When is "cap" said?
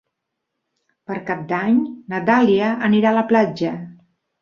1.27-1.45